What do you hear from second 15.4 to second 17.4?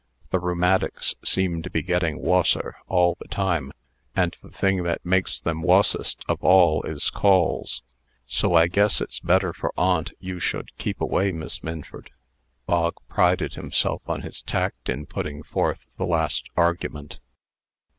forth the last argument.